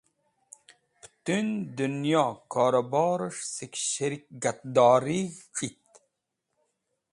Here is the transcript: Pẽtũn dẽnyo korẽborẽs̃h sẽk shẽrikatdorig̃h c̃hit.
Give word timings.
Pẽtũn 1.01 1.47
dẽnyo 1.77 2.25
korẽborẽs̃h 2.51 3.45
sẽk 3.55 3.73
shẽrikatdorig̃h 3.89 5.41
c̃hit. 5.55 5.91